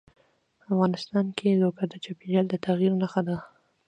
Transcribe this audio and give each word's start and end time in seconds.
افغانستان 0.69 1.25
کې 1.37 1.59
لوگر 1.61 1.87
د 1.91 1.95
چاپېریال 2.03 2.45
د 2.49 2.53
تغیر 2.65 2.93
نښه 3.01 3.21
ده. 3.27 3.37